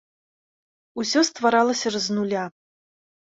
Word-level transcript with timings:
Усё 1.03 1.19
стваралася 1.29 1.87
ж 1.97 2.03
з 2.05 2.15
нуля. 2.17 2.45